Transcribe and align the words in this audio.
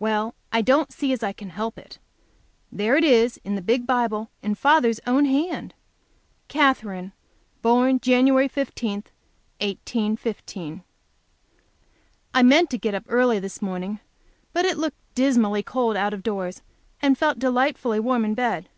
Well, 0.00 0.34
I 0.50 0.60
don't 0.60 0.92
see 0.92 1.12
as 1.12 1.22
I 1.22 1.32
can 1.32 1.50
help 1.50 1.78
it. 1.78 2.00
There 2.72 2.96
it 2.96 3.04
is 3.04 3.36
in 3.44 3.54
the 3.54 3.62
big 3.62 3.86
Bible 3.86 4.28
in 4.42 4.56
father's 4.56 4.98
own 5.06 5.24
hand: 5.24 5.72
"Katherine, 6.48 7.12
born 7.62 8.00
Jan. 8.00 8.26
15, 8.48 8.92
1815." 9.60 10.82
I 12.34 12.42
meant 12.42 12.70
to 12.70 12.76
get 12.76 12.96
up 12.96 13.04
early 13.08 13.38
this 13.38 13.62
morning, 13.62 14.00
but 14.52 14.64
it 14.64 14.78
looked 14.78 14.98
dismally 15.14 15.62
cold 15.62 15.96
out 15.96 16.12
of 16.12 16.24
doors, 16.24 16.62
and 17.00 17.16
felt 17.16 17.38
delightfully 17.38 18.00
warm 18.00 18.24
in 18.24 18.34
bed. 18.34 18.68